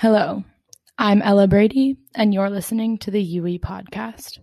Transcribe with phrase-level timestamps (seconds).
[0.00, 0.42] Hello,
[0.96, 4.38] I'm Ella Brady, and you're listening to the UE podcast.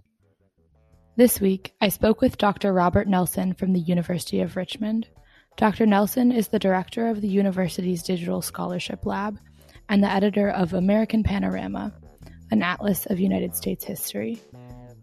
[1.15, 2.71] This week, I spoke with Dr.
[2.71, 5.07] Robert Nelson from the University of Richmond.
[5.55, 5.87] Dr.
[5.87, 9.39] Nelson is the director of the university's Digital Scholarship Lab
[9.89, 11.91] and the editor of American Panorama,
[12.51, 14.39] an atlas of United States history.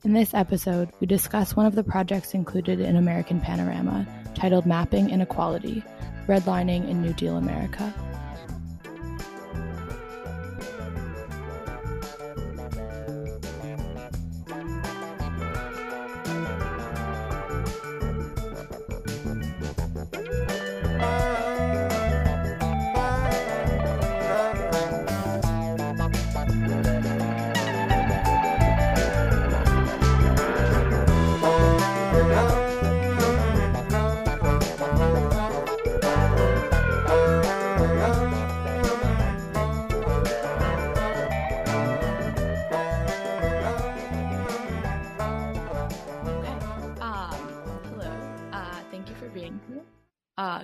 [0.04, 5.10] In this episode, we discuss one of the projects included in American Panorama, titled Mapping
[5.10, 5.82] Inequality
[6.28, 7.92] Redlining in New Deal America.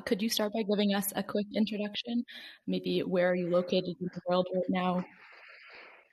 [0.05, 2.25] Could you start by giving us a quick introduction?
[2.67, 5.05] Maybe where are you located in the world right now?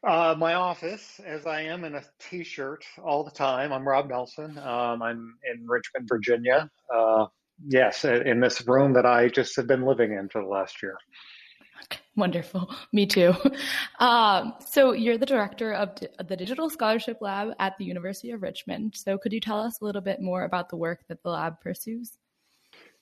[0.03, 3.73] Uh, my office, as I am in a t-shirt all the time.
[3.73, 4.57] I'm Rob Nelson.
[4.57, 6.69] Um, I'm in Richmond, Virginia.
[6.93, 7.25] Uh,
[7.67, 10.97] yes, in this room that I just have been living in for the last year.
[12.15, 12.73] Wonderful.
[12.93, 13.33] Me too.
[13.99, 15.95] Um, so you're the director of
[16.27, 18.95] the Digital Scholarship Lab at the University of Richmond.
[18.95, 21.59] So could you tell us a little bit more about the work that the lab
[21.61, 22.11] pursues?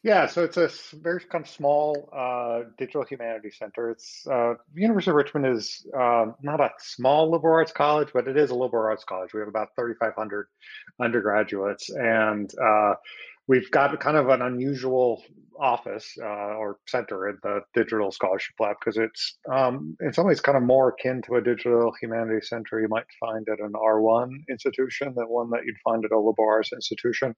[0.05, 3.89] Yeah, so it's a very kind of small uh, digital humanities center.
[3.89, 8.37] It's uh, University of Richmond is uh, not a small liberal arts college, but it
[8.37, 9.33] is a liberal arts college.
[9.33, 10.45] We have about 3,500
[11.01, 12.93] undergraduates, and uh,
[13.47, 15.23] we've got kind of an unusual
[15.59, 20.41] office uh, or center in the digital scholarship lab because it's um, in some ways
[20.41, 24.29] kind of more akin to a digital humanities center you might find at an R1
[24.49, 27.33] institution than one that you'd find at a liberal arts institution.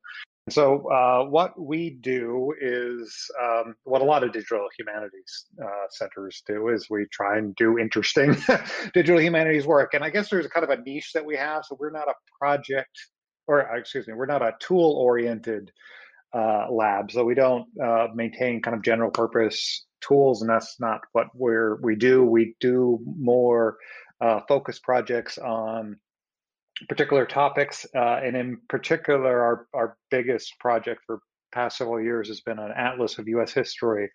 [0.49, 6.41] So, uh, what we do is um, what a lot of digital humanities uh, centers
[6.47, 8.37] do is we try and do interesting
[8.93, 9.93] digital humanities work.
[9.93, 11.65] And I guess there's kind of a niche that we have.
[11.65, 12.97] So, we're not a project,
[13.47, 15.71] or uh, excuse me, we're not a tool oriented
[16.33, 17.11] uh, lab.
[17.11, 21.77] So, we don't uh, maintain kind of general purpose tools, and that's not what we're
[21.81, 22.23] we do.
[22.23, 23.77] We do more
[24.21, 25.97] uh, focused projects on
[26.89, 27.85] particular topics.
[27.95, 31.19] Uh, and in particular, our, our biggest project for
[31.51, 33.53] past several years has been an atlas of U.S.
[33.53, 34.09] history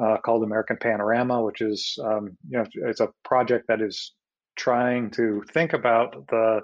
[0.00, 4.12] uh, called American Panorama, which is um, you know it's a project that is
[4.56, 6.60] trying to think about the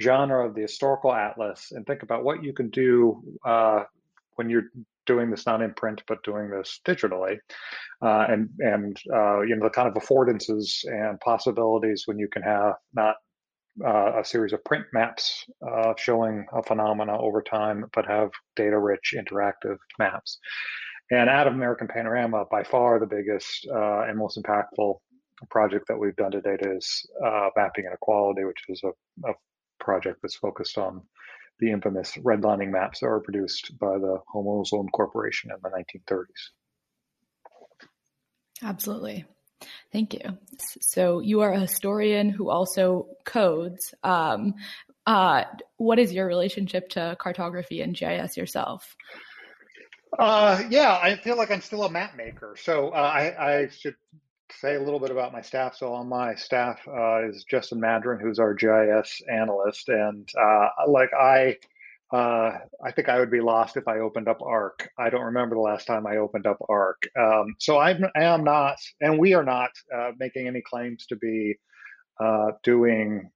[0.00, 3.84] genre of the historical atlas and think about what you can do uh,
[4.36, 4.70] when you're
[5.06, 7.38] doing this not in print but doing this digitally
[8.02, 12.42] uh, and and uh, you know the kind of affordances and possibilities when you can
[12.42, 13.16] have not
[13.84, 18.78] uh, a series of print maps uh, showing a phenomena over time, but have data
[18.78, 20.38] rich interactive maps.
[21.10, 24.98] And out of American Panorama, by far the biggest uh, and most impactful
[25.50, 29.32] project that we've done to date is uh, Mapping Inequality, which is a, a,
[29.80, 31.02] project that's focused on
[31.58, 35.68] the infamous redlining maps that were produced by the Home Owners' Loan Corporation in the
[35.68, 36.24] 1930s.
[38.62, 39.24] Absolutely.
[39.92, 40.38] Thank you.
[40.80, 43.94] So you are a historian who also codes.
[44.02, 44.54] Um,
[45.06, 45.44] uh,
[45.76, 48.96] what is your relationship to cartography and GIS yourself?
[50.18, 52.56] Uh, yeah, I feel like I'm still a map maker.
[52.58, 53.94] So uh, I, I, should
[54.52, 55.76] say a little bit about my staff.
[55.76, 61.10] So on my staff uh, is Justin Madron, who's our GIS analyst, and uh, like
[61.12, 61.56] I
[62.12, 64.88] uh, I think I would be lost if I opened up Arc.
[64.98, 67.08] I don't remember the last time I opened up Arc.
[67.16, 71.16] Um, so I'm, I am not, and we are not uh, making any claims to
[71.16, 71.54] be
[72.20, 73.30] uh, doing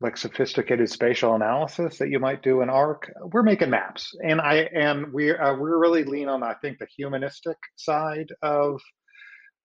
[0.00, 3.10] like sophisticated spatial analysis that you might do in Arc.
[3.32, 6.86] We're making maps, and I and we uh, we're really lean on I think the
[6.96, 8.80] humanistic side of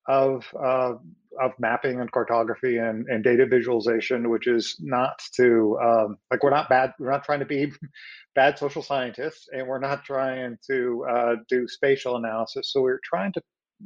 [0.07, 0.93] of uh,
[1.41, 6.49] of mapping and cartography and, and data visualization, which is not to um, like we're
[6.49, 6.93] not bad.
[6.99, 7.71] We're not trying to be
[8.35, 12.71] bad social scientists, and we're not trying to uh, do spatial analysis.
[12.71, 13.41] So we're trying to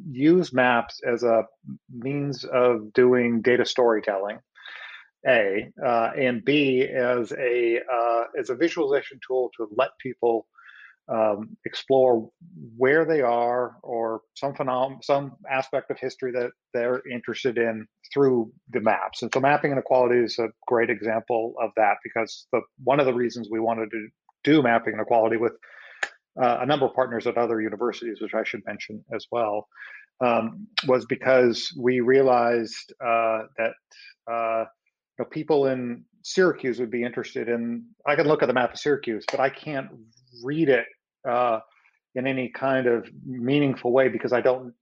[0.10, 1.44] use maps as a
[1.92, 4.40] means of doing data storytelling.
[5.28, 10.48] A uh, and B as a uh, as a visualization tool to let people
[11.09, 12.30] um, explore
[12.75, 18.51] where they are or some phenom- some aspect of history that they're interested in through
[18.71, 19.21] the maps.
[19.21, 23.13] And so mapping inequality is a great example of that because the one of the
[23.13, 24.07] reasons we wanted to
[24.44, 25.54] do mapping inequality with
[26.42, 29.68] uh, a number of partners at other universities, which I should mention as well,
[30.19, 33.74] um, was because we realized uh, that
[34.30, 34.65] uh,
[35.18, 37.86] you know, people in Syracuse would be interested in.
[38.06, 39.88] I can look at the map of Syracuse, but I can't
[40.44, 40.86] read it
[41.28, 41.60] uh,
[42.16, 44.74] in any kind of meaningful way because I don't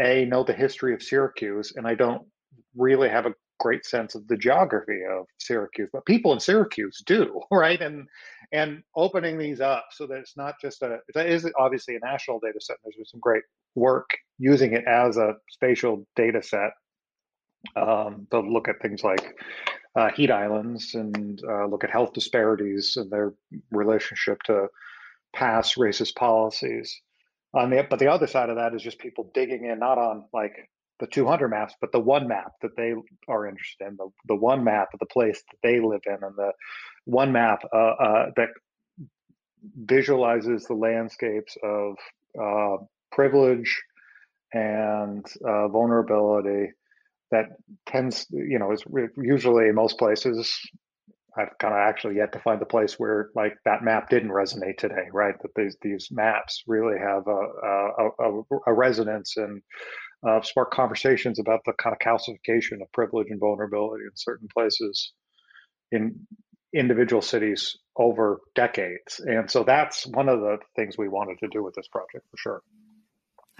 [0.00, 2.22] a know the history of Syracuse and I don't
[2.76, 7.40] really have a great sense of the geography of Syracuse, but people in Syracuse do,
[7.50, 7.80] right?
[7.80, 8.08] And
[8.52, 12.40] and opening these up so that it's not just a it is obviously a national
[12.40, 12.76] data set.
[12.82, 13.42] There's been some great
[13.74, 16.70] work using it as a spatial data set
[17.76, 19.36] um, to look at things like
[19.96, 23.34] uh, heat islands and uh, look at health disparities and their
[23.70, 24.68] relationship to
[25.32, 27.00] past racist policies.
[27.54, 30.24] On the but the other side of that is just people digging in, not on
[30.32, 30.68] like
[31.00, 32.92] the 200 maps, but the one map that they
[33.28, 36.36] are interested in, the, the one map of the place that they live in, and
[36.36, 36.52] the
[37.04, 38.48] one map uh, uh, that
[39.76, 41.96] visualizes the landscapes of
[42.40, 42.76] uh,
[43.12, 43.80] privilege
[44.52, 46.72] and uh, vulnerability
[47.30, 47.46] that
[47.86, 48.82] tends, you know, is
[49.16, 50.58] usually in most places.
[51.36, 54.78] I've kind of actually yet to find the place where like that map didn't resonate
[54.78, 55.34] today, right?
[55.42, 59.62] That these these maps really have a a, a, a resonance and
[60.26, 65.12] uh, spark conversations about the kind of calcification of privilege and vulnerability in certain places
[65.92, 66.26] in
[66.74, 69.20] individual cities over decades.
[69.20, 72.36] And so that's one of the things we wanted to do with this project for
[72.36, 72.62] sure.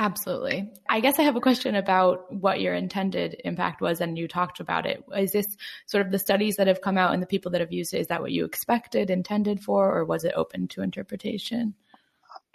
[0.01, 0.71] Absolutely.
[0.89, 4.61] I guess I have a question about what your intended impact was, and you talked
[4.61, 5.03] about it.
[5.17, 5.57] Is this
[5.87, 8.01] sort of the studies that have come out and the people that have used it?
[8.01, 11.75] Is that what you expected, intended for, or was it open to interpretation?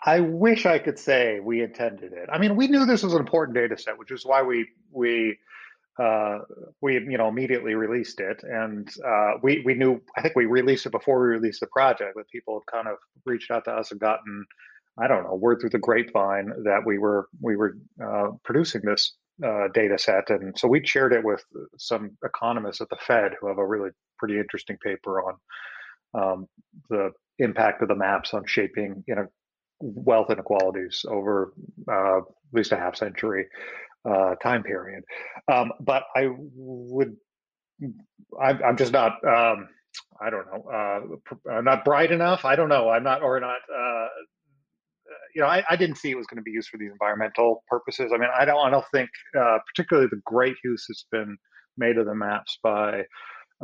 [0.06, 2.30] I wish I could say we intended it.
[2.32, 5.38] I mean, we knew this was an important data set, which is why we we
[5.98, 6.40] uh,
[6.82, 10.02] we you know immediately released it, and uh, we we knew.
[10.18, 12.16] I think we released it before we released the project.
[12.16, 14.46] That people had kind of reached out to us and gotten,
[15.00, 19.16] I don't know, word through the grapevine that we were we were uh, producing this
[19.44, 21.44] uh, data set, and so we shared it with
[21.78, 25.36] some economists at the Fed who have a really pretty interesting paper on
[26.14, 26.48] um,
[26.90, 29.28] the impact of the maps on shaping you know
[29.82, 31.54] wealth inequalities over
[31.92, 32.24] uh, at
[32.54, 33.46] least a half century
[34.10, 35.04] uh, time period.
[35.52, 37.16] Um, but I would,
[38.42, 39.70] I'm, I'm just not, um,
[40.22, 42.46] I don't know, uh, I'm not bright enough.
[42.46, 42.90] I don't know.
[42.90, 44.08] I'm not, or not, uh,
[45.36, 47.64] you know, I, I, didn't see it was going to be used for these environmental
[47.68, 48.12] purposes.
[48.14, 51.38] I mean, I don't, I don't think, uh, particularly the great use that's been
[51.78, 53.04] made of the maps by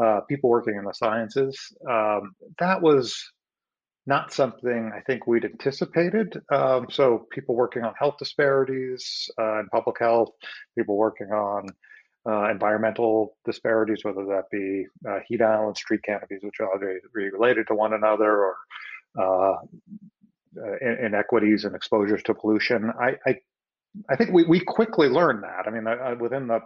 [0.01, 1.57] uh, people working in the sciences.
[1.89, 3.15] Um, that was
[4.05, 6.41] not something I think we'd anticipated.
[6.51, 10.29] Um, so people working on health disparities uh, in public health,
[10.77, 11.67] people working on
[12.27, 16.69] uh, environmental disparities, whether that be uh, heat islands, tree canopies, which are
[17.13, 18.55] related to one another,
[19.17, 19.59] or
[20.57, 22.91] uh, uh, inequities and exposures to pollution.
[22.99, 23.35] I, I,
[24.09, 25.67] I think we, we quickly learned that.
[25.67, 26.59] I mean, within the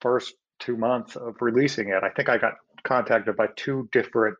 [0.00, 2.54] first two months of releasing it, I think I got
[2.84, 4.36] contacted by two different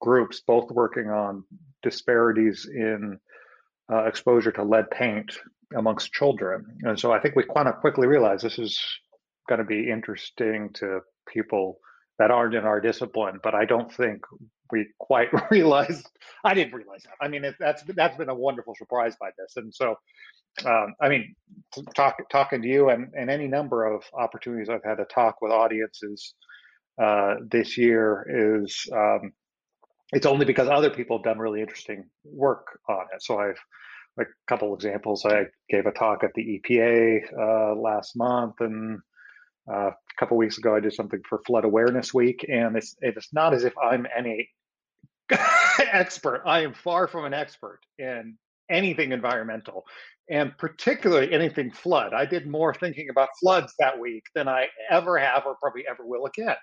[0.00, 1.44] groups, both working on
[1.82, 3.18] disparities in
[3.92, 5.38] uh, exposure to lead paint
[5.76, 6.64] amongst children.
[6.82, 8.80] And so I think we kind of quickly realized this is
[9.48, 11.78] going to be interesting to people
[12.18, 14.22] that aren't in our discipline, but I don't think
[14.70, 16.08] we quite realized.
[16.44, 17.14] I didn't realize that.
[17.20, 19.96] I mean, it, that's that's been a wonderful surprise by this, and so
[20.64, 21.34] um, I mean,
[21.94, 25.52] talk, talking to you and, and any number of opportunities I've had to talk with
[25.52, 26.34] audiences
[27.00, 28.26] uh, this year
[28.64, 29.32] is um,
[30.12, 33.22] it's only because other people have done really interesting work on it.
[33.22, 33.58] So I've
[34.20, 35.24] a couple examples.
[35.24, 38.98] I gave a talk at the EPA uh, last month, and
[39.70, 42.44] uh, a couple weeks ago I did something for Flood Awareness Week.
[42.48, 44.50] And it's it's not as if I'm any
[45.92, 46.42] expert.
[46.46, 48.36] I am far from an expert in
[48.70, 49.84] anything environmental
[50.30, 52.12] and particularly anything flood.
[52.12, 56.06] I did more thinking about floods that week than I ever have or probably ever
[56.06, 56.56] will again.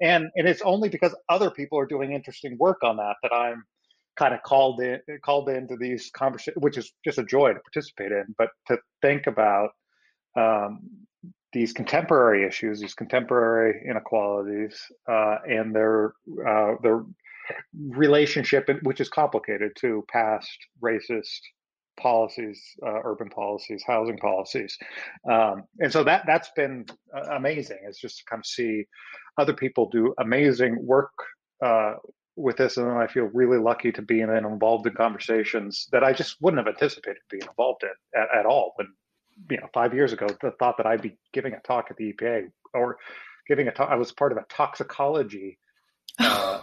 [0.00, 3.64] And and it's only because other people are doing interesting work on that that I'm
[4.16, 8.12] kind of called in called into these conversations, which is just a joy to participate
[8.12, 9.70] in, but to think about
[10.36, 10.80] um,
[11.52, 16.14] these contemporary issues, these contemporary inequalities, uh, and their
[16.46, 17.04] uh, their
[17.74, 21.40] relationship, which is complicated to past racist
[21.98, 24.76] policies, uh, urban policies, housing policies,
[25.30, 26.84] um, and so that that's been
[27.16, 27.78] uh, amazing.
[27.86, 28.84] It's just to of see
[29.38, 31.12] other people do amazing work
[31.64, 31.94] uh,
[32.36, 36.12] with this, and I feel really lucky to be in involved in conversations that I
[36.12, 38.72] just wouldn't have anticipated being involved in at, at all.
[38.76, 38.88] When
[39.50, 42.12] you know, five years ago, the thought that I'd be giving a talk at the
[42.12, 42.98] EPA or
[43.48, 45.58] giving a talk, I was part of a toxicology
[46.18, 46.62] uh,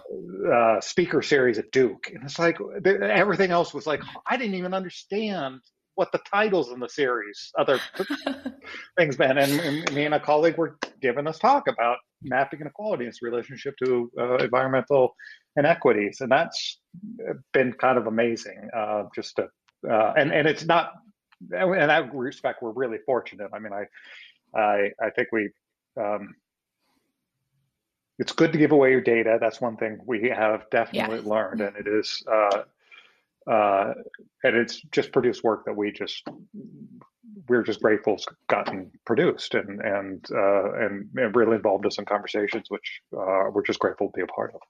[0.52, 4.74] uh, speaker series at Duke, and it's like everything else was like I didn't even
[4.74, 5.62] understand
[5.96, 7.80] what the titles in the series, other
[8.98, 9.38] things, man.
[9.38, 13.22] And, and, me and a colleague were giving this talk about mapping inequality, in its
[13.22, 15.16] relationship to uh, environmental
[15.56, 16.80] inequities, and that's
[17.54, 18.70] been kind of amazing.
[18.76, 19.48] Uh, just to,
[19.90, 20.94] uh, and and it's not.
[21.52, 23.50] In that respect, we're really fortunate.
[23.54, 23.86] I mean, I
[24.58, 25.50] I I think we.
[26.00, 26.34] Um,
[28.20, 29.38] it's good to give away your data.
[29.40, 31.30] That's one thing we have definitely yeah.
[31.30, 32.64] learned, and it is, uh,
[33.50, 33.94] uh,
[34.44, 36.28] and it's just produced work that we just
[37.50, 42.06] we're just grateful it's gotten produced and and uh, and, and really involved us in
[42.06, 44.62] conversations, which uh, we're just grateful to be a part of.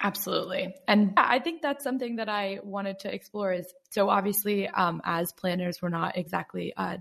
[0.00, 0.74] Absolutely.
[0.86, 5.32] And I think that's something that I wanted to explore is so obviously um, as
[5.32, 6.98] planners, we're not exactly uh,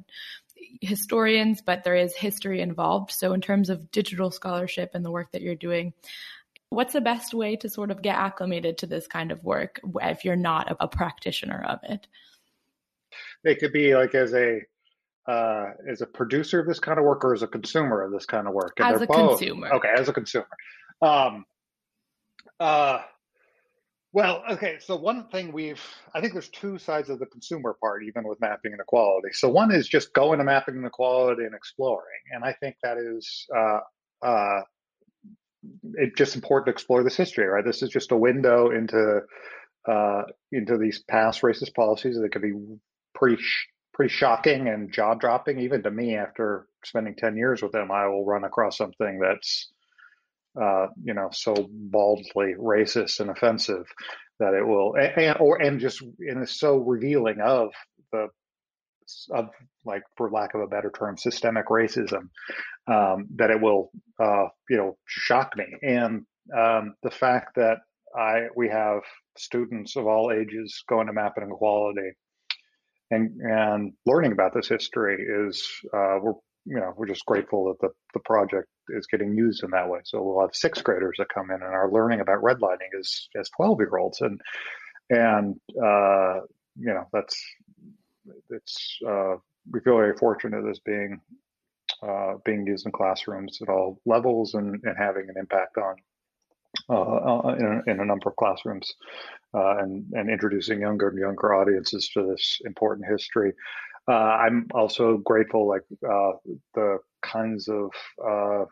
[0.81, 3.11] historians, but there is history involved.
[3.11, 5.93] So in terms of digital scholarship and the work that you're doing,
[6.69, 10.25] what's the best way to sort of get acclimated to this kind of work if
[10.25, 12.07] you're not a, a practitioner of it?
[13.43, 14.61] It could be like as a
[15.27, 18.25] uh, as a producer of this kind of work or as a consumer of this
[18.25, 18.73] kind of work?
[18.77, 19.39] And as a both.
[19.39, 19.73] consumer.
[19.73, 20.47] Okay, as a consumer.
[21.01, 21.45] Um,
[22.59, 23.01] uh,
[24.13, 24.77] well, okay.
[24.79, 25.83] So one thing we've,
[26.15, 29.29] I think there's two sides of the consumer part, even with mapping inequality.
[29.33, 33.45] So one is just going to mapping inequality and exploring, and I think that is
[33.55, 33.79] uh,
[34.25, 34.61] uh,
[35.95, 37.65] it's just important to explore this history, right?
[37.65, 39.21] This is just a window into
[39.87, 42.53] uh, into these past racist policies that could be
[43.13, 46.15] pretty sh- pretty shocking and jaw dropping, even to me.
[46.15, 49.71] After spending ten years with them, I will run across something that's
[50.61, 53.85] uh, you know so baldly racist and offensive
[54.39, 57.69] that it will, and, or and just and it's so revealing of
[58.11, 58.27] the
[59.31, 59.49] of
[59.85, 62.29] like for lack of a better term systemic racism
[62.87, 65.65] um, that it will uh, you know shock me.
[65.81, 67.79] And um, the fact that
[68.17, 69.01] I we have
[69.37, 72.11] students of all ages going to mapping inequality
[73.11, 76.33] and and learning about this history is uh, we're
[76.67, 79.99] you know we're just grateful that the the project is getting used in that way.
[80.03, 83.49] So we'll have sixth graders that come in and are learning about redlining as as
[83.49, 84.39] twelve year olds, and
[85.09, 86.41] and uh,
[86.77, 87.41] you know that's
[88.49, 89.35] it's uh,
[89.71, 91.21] we feel very fortunate as being
[92.03, 95.95] uh, being used in classrooms at all levels and, and having an impact on
[96.89, 98.93] uh, uh, in, a, in, a, number of classrooms
[99.55, 103.53] uh, and, and introducing younger and younger audiences to this important history.
[104.09, 106.31] Uh, I'm also grateful, like uh,
[106.75, 107.91] the kinds of
[108.25, 108.65] uh,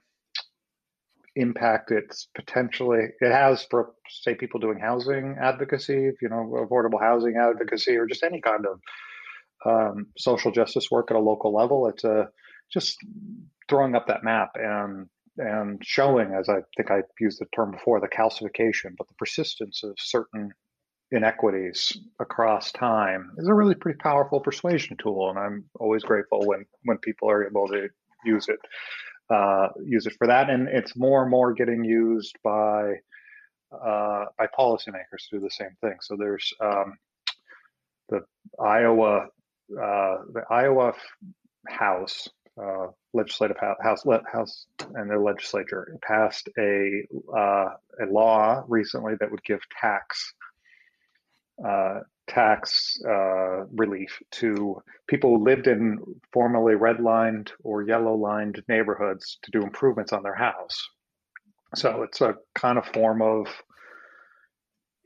[1.36, 7.36] impact it's potentially it has for, say, people doing housing advocacy, you know, affordable housing
[7.36, 8.80] advocacy, or just any kind of
[9.66, 11.88] um, social justice work at a local level.
[11.88, 12.30] It's a
[12.72, 12.98] just
[13.70, 18.00] throwing up that map and and showing, as I think I used the term before,
[18.00, 20.52] the calcification, but the persistence of certain
[21.12, 25.30] inequities across time is a really pretty powerful persuasion tool.
[25.30, 27.90] And I'm always grateful when, when people are able to
[28.26, 28.60] use it,
[29.30, 30.50] uh, use it for that.
[30.50, 32.96] And it's more and more getting used by,
[33.72, 35.96] uh, by policymakers to do the same thing.
[36.02, 36.98] So there's um,
[38.10, 38.22] the
[38.60, 39.28] Iowa,
[39.72, 40.94] uh, the Iowa
[41.68, 42.30] House
[42.62, 47.04] uh, legislative house, house and their legislature passed a
[47.36, 47.70] uh,
[48.02, 50.34] a law recently that would give tax
[51.64, 56.00] uh, tax uh, relief to people who lived in
[56.34, 60.88] formerly redlined or yellow lined neighborhoods to do improvements on their house.
[61.76, 63.48] So it's a kind of form of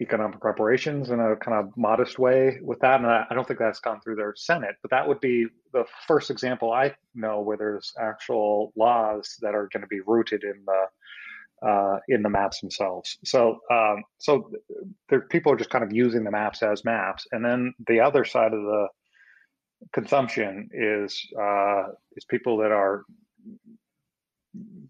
[0.01, 3.01] economic reparations in a kind of modest way with that.
[3.01, 6.32] And I, don't think that's gone through their Senate, but that would be the first
[6.32, 10.84] example I know where there's actual laws that are going to be rooted in the
[11.66, 13.18] uh, in the maps themselves.
[13.24, 14.51] So um, so
[15.10, 18.25] there, people are just kind of using the maps as maps, and then the other
[18.25, 18.88] side of the
[19.94, 21.84] consumption is uh,
[22.16, 23.04] is people that are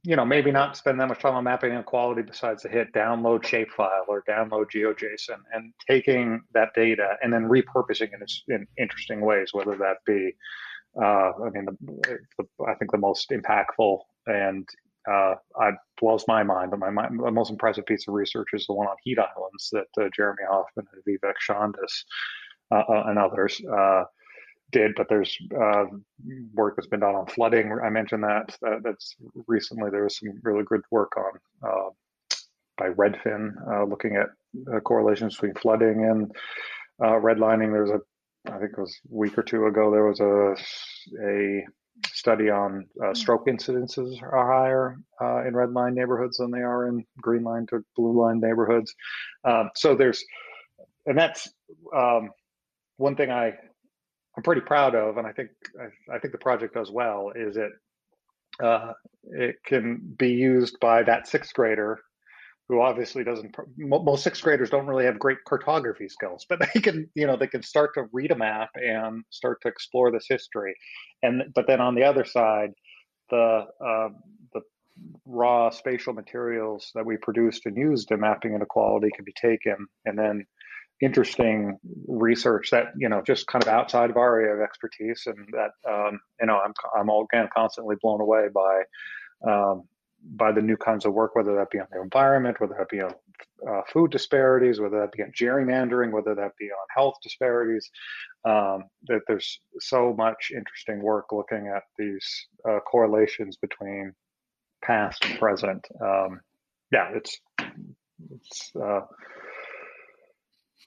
[0.04, 3.44] you know, maybe not spend that much time on mapping inequality besides the hit download
[3.44, 9.50] shapefile or download GeoJSON and taking that data and then repurposing it in interesting ways,
[9.52, 10.32] whether that be,
[11.02, 14.68] uh, I mean, the, the, I think the most impactful and
[15.08, 18.74] uh, it blows my mind, but my, my, most impressive piece of research is the
[18.74, 22.04] one on heat islands that uh, Jeremy Hoffman and Vivek Shandas
[22.72, 24.04] uh, uh, and others uh,
[24.72, 25.86] did, but there's uh,
[26.54, 27.72] work that's been done on flooding.
[27.84, 28.56] I mentioned that.
[28.84, 29.16] That's
[29.48, 31.92] recently there was some really good work on
[32.78, 36.32] by Redfin looking at correlations between flooding and
[37.02, 37.72] redlining.
[37.72, 38.02] There was a,
[38.52, 40.56] I think it was a week or two ago, there was a
[41.26, 41.66] a
[42.08, 43.14] study on uh, hmm.
[43.14, 44.98] stroke incidences are higher
[45.48, 48.94] in red line neighborhoods than they are in green line to blue line neighborhoods.
[49.44, 50.24] Um, so there's,
[51.06, 51.50] and that's
[51.96, 52.30] um,
[52.98, 53.54] one thing I
[54.38, 57.58] I'm pretty proud of, and I think I, I think the project does well, is
[57.58, 57.72] it
[58.64, 62.00] uh, it can be used by that sixth grader
[62.70, 67.10] who obviously doesn't most sixth graders don't really have great cartography skills but they can
[67.16, 70.76] you know they can start to read a map and start to explore this history.
[71.24, 72.70] And but then on the other side
[73.30, 74.10] the uh,
[74.54, 74.62] the
[75.26, 79.88] raw spatial materials that we produced and used in mapping inequality can be taken.
[80.06, 80.46] And then
[81.02, 85.48] interesting research that you know just kind of outside of our area of expertise and
[85.54, 88.82] that um, you know I'm I'm all, again constantly blown away by
[89.50, 89.84] um,
[90.24, 93.02] by the new kinds of work whether that be on the environment whether that be
[93.02, 93.14] on
[93.70, 97.90] uh, food disparities whether that be on gerrymandering whether that be on health disparities
[98.46, 104.14] um, that there's so much interesting work looking at these uh, correlations between
[104.82, 105.86] past and present.
[106.02, 106.40] Um,
[106.92, 107.40] yeah it's
[108.32, 109.02] it's uh,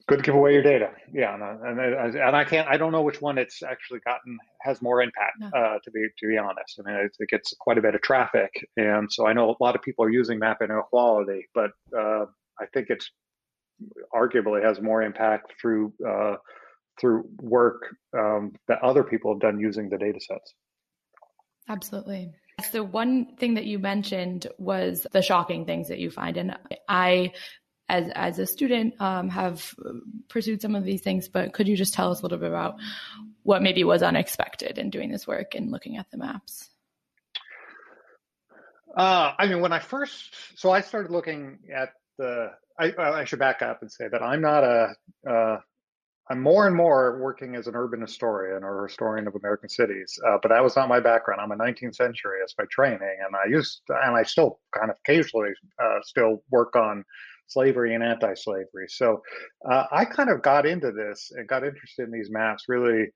[0.07, 0.91] good to give away your data.
[1.13, 2.69] Yeah, and, and, and I can't.
[2.69, 5.39] I don't know which one it's actually gotten has more impact.
[5.41, 5.49] No.
[5.49, 8.03] Uh, to be to be honest, I mean, it, it, gets quite a bit of
[8.03, 12.27] traffic, and so I know a lot of people are using map inequality, but uh,
[12.61, 13.11] I think it's
[14.15, 16.37] arguably has more impact through uh,
[17.01, 17.83] through work
[18.17, 20.55] um, that other people have done using the data sets.
[21.69, 22.31] Absolutely.
[22.71, 26.57] So one thing that you mentioned was the shocking things that you find, and
[26.89, 27.33] I
[27.93, 29.75] as as a student um, have
[30.29, 31.29] pursued some of these things.
[31.29, 32.77] But could you just tell us a little bit about
[33.43, 36.71] what maybe was unexpected in doing this work and looking at the maps?
[38.97, 42.51] Uh, I mean, when I first, so I started looking at the.
[42.79, 44.95] I, I should back up and say that I'm not a.
[45.29, 45.59] Uh,
[46.31, 50.39] I'm more and more working as an urban historian or historian of American cities, uh,
[50.41, 51.41] but that was not my background.
[51.43, 55.51] I'm a 19th centuryist by training, and I used and I still kind of occasionally
[55.83, 57.05] uh, still work on
[57.53, 58.87] slavery and anti-slavery.
[58.89, 59.23] So
[59.69, 63.07] uh, I kind of got into this and got interested in these maps really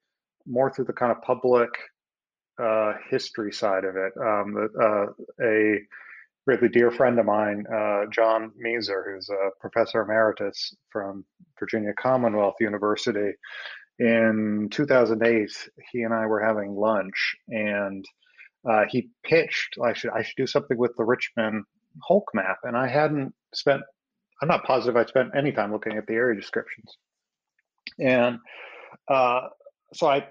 [0.46, 1.70] more through the kind of public
[2.62, 4.12] uh, history side of it.
[4.20, 5.06] Um, uh,
[5.42, 5.80] a
[6.46, 11.24] really dear friend of mine, uh, John Moeser, who's a professor emeritus from
[11.58, 13.32] Virginia Commonwealth University,
[13.98, 15.50] in 2008,
[15.90, 18.04] he and I were having lunch and
[18.68, 21.64] uh, he pitched I should I should do something with the Richmond
[22.08, 23.82] HOLC map, and I hadn't spent
[24.40, 26.96] I'm not positive I spent any time looking at the area descriptions.
[27.98, 28.38] And
[29.08, 29.48] uh,
[29.94, 30.26] so I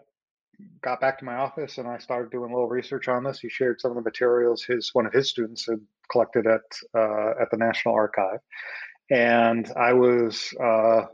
[0.82, 3.40] got back to my office and I started doing a little research on this.
[3.40, 5.80] He shared some of the materials his one of his students had
[6.12, 6.62] collected at
[6.98, 8.40] uh, at the National Archive,
[9.10, 10.54] and I was.
[10.62, 11.06] Uh,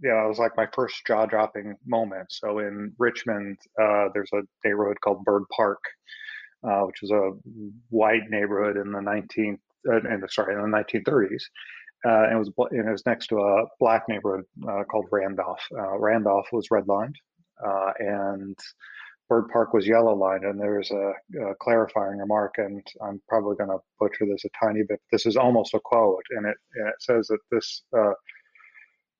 [0.00, 2.30] know it was like my first jaw dropping moment.
[2.30, 5.80] So in Richmond, uh, there's a neighborhood called Byrd Park,
[6.62, 7.32] uh, which is a
[7.88, 9.58] white neighborhood in the 19th,
[9.90, 11.42] uh, in sorry, in the 1930s
[12.06, 15.62] uh, and it was and it was next to a black neighborhood uh, called Randolph.
[15.76, 17.14] Uh, Randolph was redlined,
[17.64, 18.56] uh, and
[19.28, 20.44] Byrd Park was yellow lined.
[20.44, 24.82] And there's a, a clarifying remark, and I'm probably going to butcher this a tiny
[24.88, 25.00] bit.
[25.10, 28.12] This is almost a quote, and it, and it says that this uh,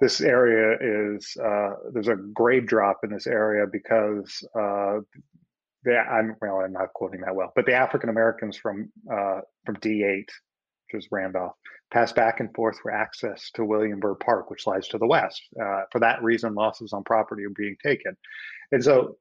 [0.00, 6.60] this area is uh, there's a grade drop in this area because the I'm well
[6.60, 10.26] I'm not quoting that well, but the African Americans from from D8
[10.92, 11.54] which Randolph,
[11.90, 15.40] pass back and forth for access to William Byrd Park, which lies to the west.
[15.60, 18.16] Uh, for that reason, losses on property are being taken.
[18.72, 19.16] And so,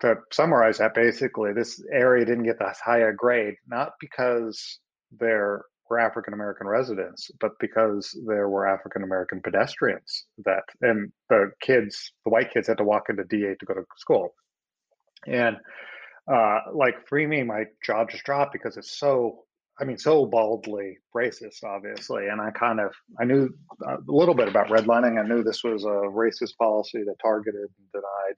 [0.00, 4.80] to summarize that, basically, this area didn't get the higher grade, not because
[5.16, 11.52] there were African American residents, but because there were African American pedestrians that, and the
[11.60, 14.34] kids, the white kids had to walk into D8 to go to school.
[15.26, 15.56] And
[16.32, 19.44] uh, like for me, my jaw just dropped because it's so
[19.80, 22.26] I mean, so baldly racist, obviously.
[22.26, 23.48] And I kind of, I knew
[23.86, 25.22] a little bit about redlining.
[25.22, 28.36] I knew this was a racist policy that targeted and denied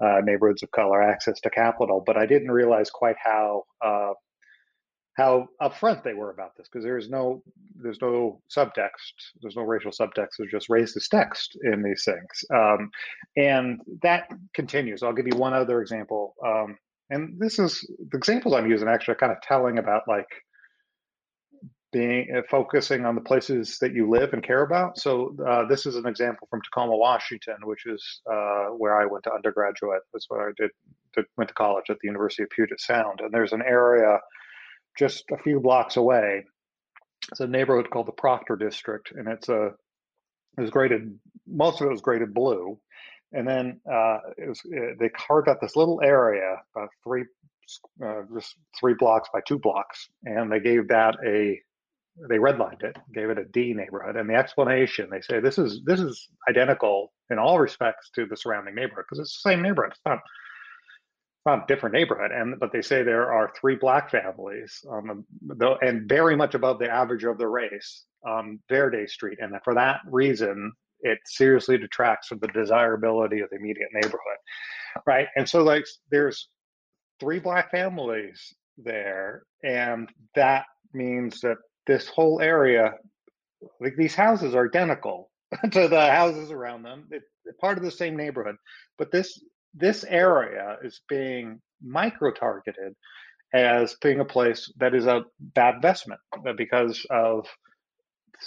[0.00, 4.12] uh, neighborhoods of color access to capital, but I didn't realize quite how uh,
[5.16, 7.42] how upfront they were about this because there's no
[7.76, 10.30] there's no subtext, there's no racial subtext.
[10.38, 12.90] There's just racist text in these things, um,
[13.36, 15.02] and that continues.
[15.02, 16.34] I'll give you one other example.
[16.44, 16.76] Um,
[17.10, 20.26] and this is the examples I'm using actually are kind of telling about like
[21.94, 24.98] being uh, focusing on the places that you live and care about.
[24.98, 29.22] So uh, this is an example from Tacoma, Washington, which is uh, where I went
[29.24, 30.02] to undergraduate.
[30.12, 30.70] That's where I did,
[31.14, 33.20] did, went to college at the University of Puget Sound.
[33.20, 34.18] And there's an area
[34.98, 36.44] just a few blocks away.
[37.30, 39.70] It's a neighborhood called the Proctor District, and it's a
[40.58, 41.16] it was graded.
[41.46, 42.78] Most of it was graded blue,
[43.32, 47.24] and then uh, it was uh, they carved out this little area, about three
[48.04, 51.60] uh, just three blocks by two blocks, and they gave that a
[52.28, 55.80] they redlined it, gave it a D neighborhood, and the explanation they say this is
[55.84, 59.92] this is identical in all respects to the surrounding neighborhood because it's the same neighborhood.
[59.92, 60.20] It's not
[61.46, 65.76] not a different neighborhood, and but they say there are three black families on the,
[65.82, 70.00] and very much above the average of the race on Verde Street, and for that
[70.06, 74.38] reason, it seriously detracts from the desirability of the immediate neighborhood,
[75.06, 75.28] right?
[75.36, 76.48] And so, like, there's
[77.20, 82.94] three black families there, and that means that this whole area,
[83.80, 85.30] like these houses, are identical
[85.70, 87.06] to the houses around them.
[87.10, 87.26] It's
[87.60, 88.56] part of the same neighborhood,
[88.98, 89.42] but this
[89.74, 92.94] this area is being micro targeted
[93.52, 96.20] as being a place that is a bad investment
[96.56, 97.46] because of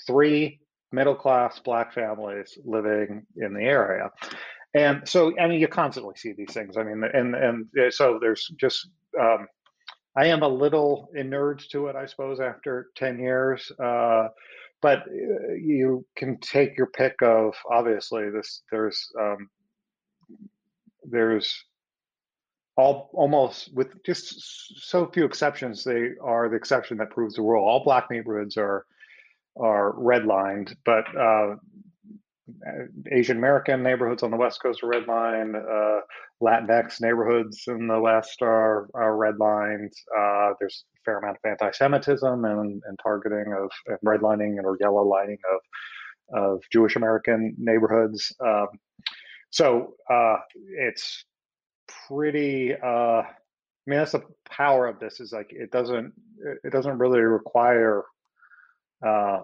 [0.06, 0.60] three
[0.91, 4.10] middle class black families living in the area.
[4.73, 6.78] And so, I mean, you constantly see these things.
[6.78, 9.47] I mean, and and so there's just, um,
[10.18, 13.72] I am a little inured to it, I suppose, after ten years.
[13.80, 14.30] Uh,
[14.82, 18.64] but uh, you can take your pick of obviously this.
[18.72, 19.50] There's um,
[21.04, 21.64] there's
[22.78, 27.68] all almost with just so few exceptions, they are the exception that proves the rule.
[27.68, 28.86] All black neighborhoods are
[29.60, 31.56] are redlined, but uh,
[33.12, 35.56] Asian American neighborhoods on the West Coast are redlined.
[35.56, 36.02] Uh,
[36.42, 39.92] Latinx neighborhoods in the West are, are redlined.
[40.18, 44.78] Uh, there's a fair amount of anti-Semitism and, and targeting of and redlining and or
[44.80, 45.60] yellow lining of
[46.34, 48.34] of Jewish American neighborhoods.
[48.46, 48.68] Um,
[49.50, 50.38] so uh,
[50.78, 51.26] it's
[52.08, 52.74] pretty.
[52.74, 55.20] Uh, I mean, that's the power of this.
[55.20, 56.14] Is like it doesn't
[56.64, 58.04] it doesn't really require
[59.06, 59.40] uh,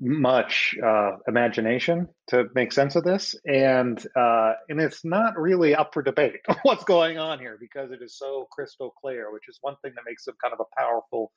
[0.00, 5.92] much uh, imagination to make sense of this, and uh, and it's not really up
[5.94, 9.76] for debate what's going on here because it is so crystal clear, which is one
[9.82, 11.32] thing that makes them kind of a powerful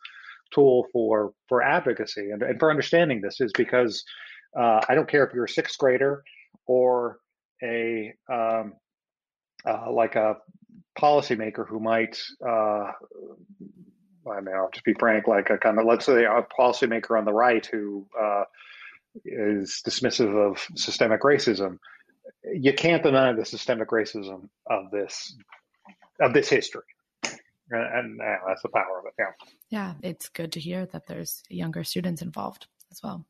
[0.53, 4.03] tool for for advocacy and, and for understanding this is because
[4.59, 6.23] uh, I don't care if you're a sixth grader
[6.67, 7.17] or
[7.63, 8.73] a um,
[9.65, 10.35] uh, like a
[10.97, 12.91] policymaker who might uh,
[14.29, 17.25] I mean, I'll just be frank, like a kind of, let's say a policymaker on
[17.25, 18.43] the right who uh,
[19.25, 21.79] is dismissive of systemic racism.
[22.53, 25.35] You can't deny the systemic racism of this
[26.19, 26.83] of this history,
[27.69, 29.13] and, and that's the power of it.
[29.19, 29.31] Yeah.
[29.69, 33.25] Yeah, it's good to hear that there's younger students involved as well.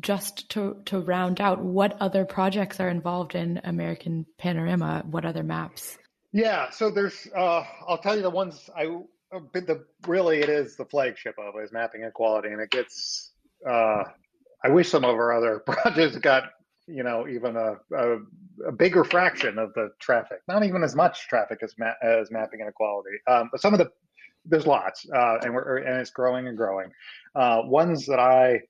[0.00, 5.04] Just to to round out, what other projects are involved in American Panorama?
[5.08, 5.98] What other maps?
[6.32, 7.28] Yeah, so there's.
[7.34, 8.86] Uh, I'll tell you the ones I
[9.40, 13.32] the really it is the flagship of it is mapping inequality, and it gets.
[13.68, 14.04] Uh,
[14.64, 16.44] I wish some of our other projects got
[16.86, 18.16] you know even a, a,
[18.68, 22.60] a, bigger fraction of the traffic, not even as much traffic as ma- as mapping
[22.60, 23.16] inequality.
[23.26, 23.90] Um, but some of the
[24.44, 26.90] there's lots, uh, and we're and it's growing and growing.
[27.34, 28.60] Uh, ones that I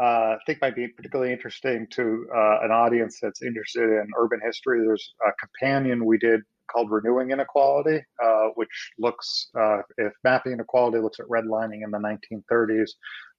[0.00, 4.80] uh, think might be particularly interesting to uh, an audience that's interested in urban history.
[4.84, 6.40] There's a companion we did
[6.72, 11.98] called Renewing Inequality, uh, which looks, uh, if mapping inequality looks at redlining in the
[11.98, 12.90] 1930s,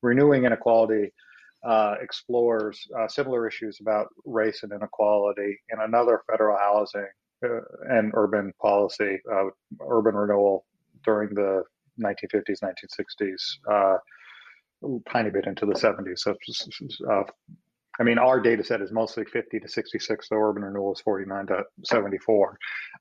[0.01, 1.11] Renewing Inequality
[1.63, 7.07] uh, explores uh, similar issues about race and inequality in another federal housing
[7.45, 9.45] uh, and urban policy, uh,
[9.89, 10.65] urban renewal
[11.05, 11.63] during the
[12.01, 16.19] 1950s, 1960s, a tiny bit into the 70s.
[16.19, 16.35] So
[17.99, 21.47] I mean, our data set is mostly 50 to 66, the urban renewal is 49
[21.47, 22.57] to 74.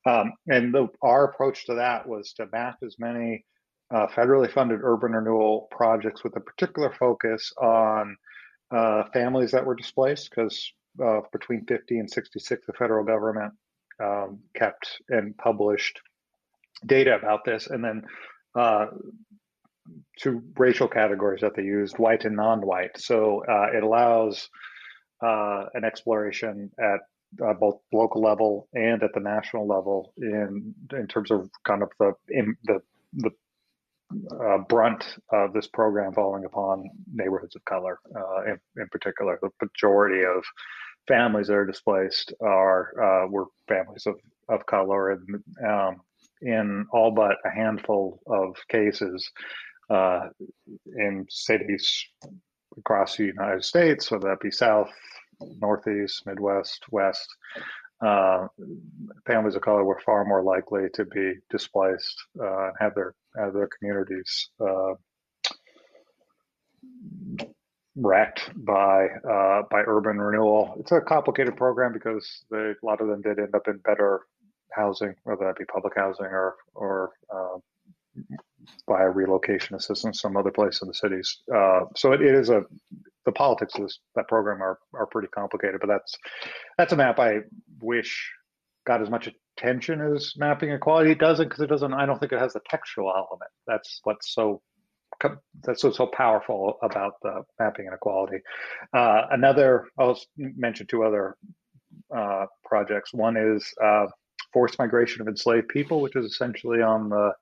[0.06, 3.44] Um, and the, our approach to that was to map as many
[3.92, 8.16] uh, federally funded urban renewal projects with a particular focus on
[8.70, 13.52] uh, families that were displaced, because uh, between 50 and 66, the federal government
[14.02, 16.00] um, kept and published
[16.86, 17.66] data about this.
[17.68, 18.02] And then
[18.54, 18.86] uh,
[20.18, 22.98] two racial categories that they used, white and non-white.
[22.98, 24.48] So uh, it allows
[25.22, 27.00] uh, an exploration at
[27.44, 31.90] uh, both local level and at the national level in in terms of kind of
[31.98, 32.80] the in the
[33.14, 33.30] the
[34.40, 39.38] uh, brunt of this program falling upon neighborhoods of color uh, in, in particular.
[39.40, 40.44] The majority of
[41.08, 44.16] families that are displaced are uh, were families of,
[44.48, 46.00] of color and um,
[46.42, 49.30] in all but a handful of cases
[49.90, 50.28] uh,
[50.96, 52.06] in cities
[52.78, 54.90] across the United States, whether that be South,
[55.60, 57.28] Northeast, Midwest, West,
[58.02, 58.48] uh,
[59.26, 63.52] families of color were far more likely to be displaced uh, and have their have
[63.52, 64.94] their communities uh,
[67.94, 70.74] wrecked by uh, by urban renewal.
[70.80, 74.22] It's a complicated program because they, a lot of them did end up in better
[74.72, 77.12] housing, whether that be public housing or or
[78.86, 81.38] by relocation assistance some other place in the cities.
[81.54, 82.64] Uh, so it, it is a
[83.24, 85.80] the politics of this, that program are are pretty complicated.
[85.80, 86.16] But that's
[86.78, 87.40] that's a map I
[87.80, 88.30] wish
[88.84, 91.12] got as much attention as mapping equality.
[91.12, 91.92] It doesn't because it doesn't.
[91.92, 93.50] I don't think it has the textual element.
[93.66, 94.62] That's what's so
[95.62, 98.38] that's what's so powerful about the mapping inequality.
[98.92, 101.36] Uh, another, I'll mention two other
[102.14, 103.14] uh, projects.
[103.14, 104.06] One is uh,
[104.52, 107.32] forced migration of enslaved people, which is essentially on the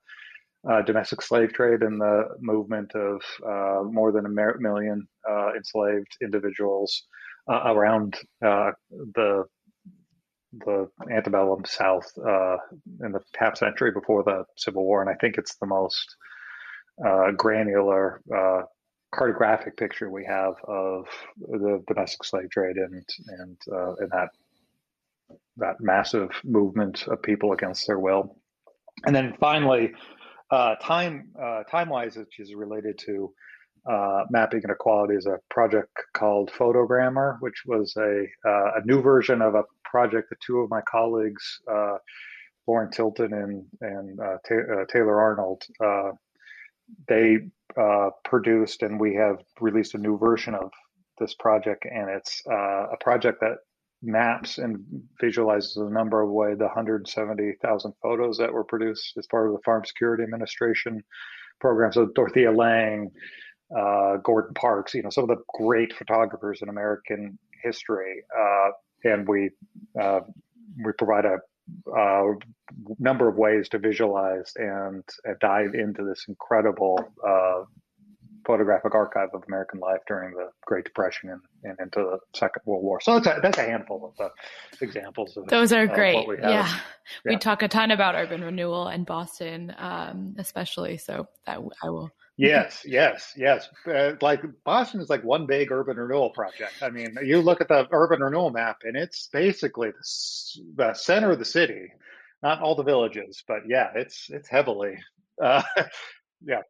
[0.69, 6.15] uh, domestic slave trade and the movement of uh, more than a million uh, enslaved
[6.21, 7.03] individuals
[7.49, 9.43] around the
[10.65, 15.55] the antebellum South in the half century before the Civil War, and I think it's
[15.55, 16.15] the most
[17.05, 18.61] uh, granular uh,
[19.13, 21.05] cartographic picture we have of
[21.37, 24.29] the domestic slave trade and and uh, and that
[25.57, 28.37] that massive movement of people against their will.
[29.05, 29.93] And then finally,
[30.51, 33.33] uh, time uh, time wise, which is related to
[33.89, 39.55] uh, mapping inequality, is a project called Photogrammer, which was a a new version of
[39.55, 41.59] a project that two of my colleagues.
[42.67, 44.19] Lauren Tilton and and
[44.87, 45.63] Taylor Arnold
[47.07, 47.37] they
[47.77, 50.71] uh, produced, and we have released a new version of
[51.19, 53.57] this project, and it's uh, a project that
[54.03, 54.83] maps and
[55.19, 59.61] visualizes a number of ways the 170,000 photos that were produced as part of the
[59.63, 61.03] Farm Security Administration
[61.59, 61.93] program.
[61.93, 63.11] So Dorothea Lange,
[63.77, 68.71] uh, Gordon Parks, you know, some of the great photographers in American history, uh,
[69.03, 69.51] and we
[69.99, 70.21] uh,
[70.83, 71.37] we provide a
[71.97, 72.33] uh,
[72.99, 77.63] number of ways to visualize and, and dive into this incredible uh,
[78.45, 82.83] photographic archive of American life during the Great Depression and, and into the Second World
[82.83, 82.99] War.
[83.01, 86.27] So that's a, that's a handful of the examples of those are great.
[86.27, 86.49] We yeah.
[86.49, 86.79] yeah.
[87.25, 90.97] we talk a ton about urban renewal and Boston, um, especially.
[90.97, 93.69] So that I will yes, yes, yes.
[93.87, 96.73] Uh, like Boston is like one big urban renewal project.
[96.81, 101.31] I mean, you look at the urban renewal map, and it's basically the, the center
[101.31, 101.91] of the city,
[102.41, 104.97] not all the villages, but yeah, it's it's heavily,
[105.41, 105.61] uh,
[106.43, 106.61] yeah,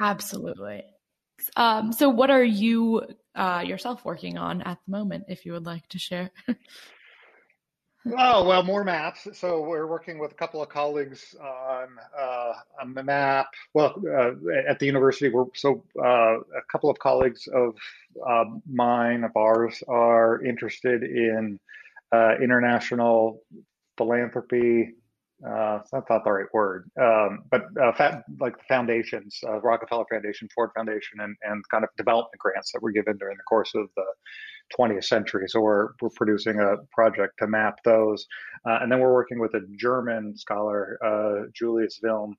[0.00, 0.84] absolutely.
[1.56, 3.02] Um, so, what are you
[3.34, 5.24] uh, yourself working on at the moment?
[5.28, 6.30] If you would like to share.
[8.16, 9.26] Oh well, more maps.
[9.32, 12.52] So we're working with a couple of colleagues on uh,
[12.94, 13.48] the map.
[13.74, 14.30] Well, uh,
[14.68, 17.74] at the university, we're so uh, a couple of colleagues of
[18.24, 21.58] um, mine of ours are interested in
[22.12, 23.42] uh, international
[23.98, 24.94] philanthropy.
[25.44, 30.70] Uh, that's not the right word, um, but uh, fa- like foundations, Rockefeller Foundation, Ford
[30.74, 34.04] Foundation, and and kind of development grants that were given during the course of the
[34.76, 35.46] 20th century.
[35.48, 38.26] So we're, we're producing a project to map those.
[38.68, 42.32] Uh, and then we're working with a German scholar, uh, Julius Wilm,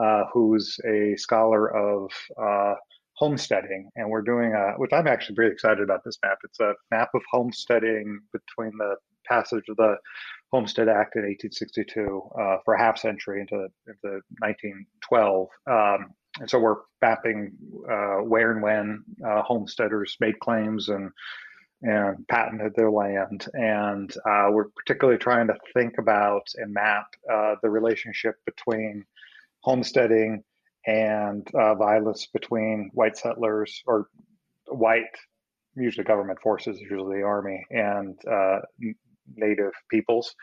[0.00, 2.74] uh, who's a scholar of uh,
[3.14, 3.88] homesteading.
[3.96, 6.38] And we're doing a, which I'm actually really excited about this map.
[6.44, 9.96] It's a map of homesteading between the passage of the
[10.52, 15.48] Homestead Act in 1862 uh, for a half century into, into 1912.
[15.70, 17.52] Um, and so we're mapping
[17.90, 21.10] uh, where and when uh, homesteaders made claims and
[21.84, 23.44] and patented their land.
[23.54, 29.04] And uh, we're particularly trying to think about and map uh, the relationship between
[29.62, 30.44] homesteading
[30.86, 34.06] and uh, violence between white settlers or
[34.68, 35.10] white,
[35.74, 38.60] usually government forces, usually the army, and uh,
[39.36, 40.34] native peoples.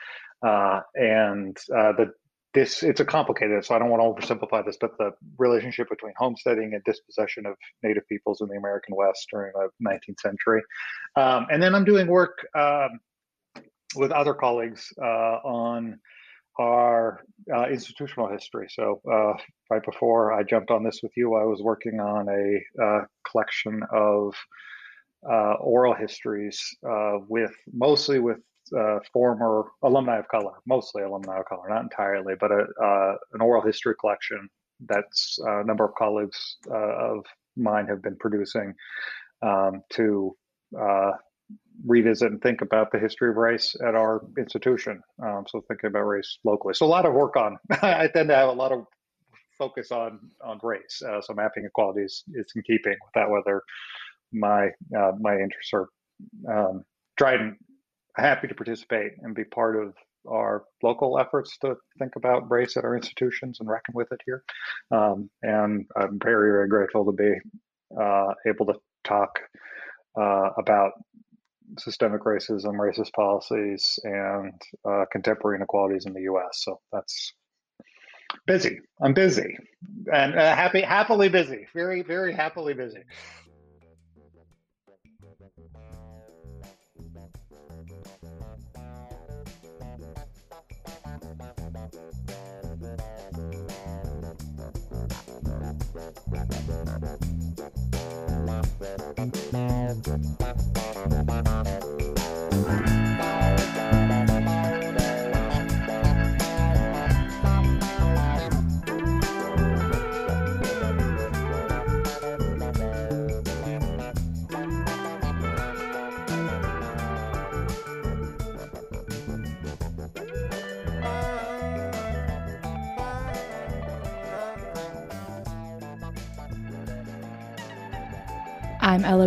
[0.45, 2.11] Uh, and uh, the
[2.53, 6.13] this it's a complicated so i don't want to oversimplify this but the relationship between
[6.17, 10.61] homesteading and dispossession of native peoples in the american west during the 19th century
[11.15, 12.99] um, and then i'm doing work um,
[13.95, 15.99] with other colleagues uh, on
[16.59, 17.23] our
[17.55, 19.33] uh, institutional history so uh,
[19.69, 23.81] right before i jumped on this with you i was working on a uh, collection
[23.91, 24.33] of
[25.29, 28.39] uh, oral histories uh, with mostly with
[28.77, 33.41] uh, former alumni of color, mostly alumni of color, not entirely, but a, uh, an
[33.41, 34.49] oral history collection
[34.87, 37.25] that's uh, a number of colleagues uh, of
[37.57, 38.73] mine have been producing
[39.41, 40.35] um, to
[40.79, 41.11] uh,
[41.85, 45.01] revisit and think about the history of race at our institution.
[45.21, 46.73] Um, so thinking about race locally.
[46.73, 47.57] So a lot of work on.
[47.81, 48.85] I tend to have a lot of
[49.57, 51.01] focus on on race.
[51.05, 53.29] Uh, so mapping equalities is is in keeping with that.
[53.29, 53.61] Whether
[54.31, 54.69] my
[55.19, 55.89] my interests are
[56.47, 56.83] um,
[57.17, 57.57] driving
[58.15, 59.93] happy to participate and be part of
[60.27, 64.43] our local efforts to think about race at our institutions and reckon with it here.
[64.91, 67.33] Um, and I'm very, very grateful to be
[67.99, 69.39] uh, able to talk
[70.19, 70.91] uh, about
[71.77, 74.53] systemic racism, racist policies, and
[74.87, 76.63] uh, contemporary inequalities in the U.S.
[76.63, 77.33] So that's
[78.45, 78.79] busy.
[79.01, 79.55] I'm busy
[80.11, 81.67] and uh, happy, happily busy.
[81.73, 83.03] Very, very happily busy.
[100.07, 100.48] I'm Ella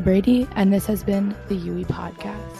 [0.02, 2.58] Brady, and this has been the UE Podcast.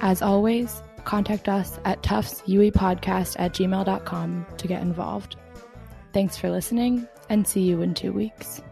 [0.00, 5.36] As always, contact us at tuftsUEpodcast at gmail.com to get involved.
[6.12, 8.62] Thanks for listening, and see you in two weeks.